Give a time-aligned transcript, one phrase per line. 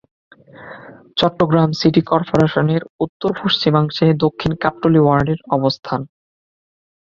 [1.17, 6.01] Chittagong city কর্পোরেশনের উত্তর-পশ্চিমাংশে দক্ষিণ কাট্টলী ওয়ার্ডের অবস্থান।